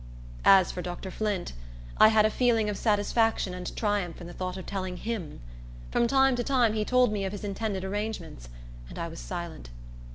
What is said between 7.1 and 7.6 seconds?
me of his